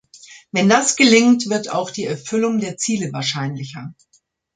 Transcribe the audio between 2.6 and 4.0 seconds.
Ziele wahrscheinlicher.